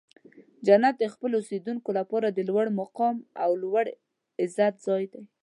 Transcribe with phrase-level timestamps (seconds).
[0.65, 3.85] جنت د خپلو اوسیدونکو لپاره د لوړ مقام او لوړ
[4.41, 5.21] عزت ځای دی.